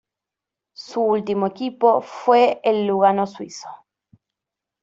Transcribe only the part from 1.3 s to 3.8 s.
equipo fue el Lugano suizo.